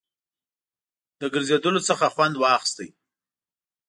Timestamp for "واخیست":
2.37-2.77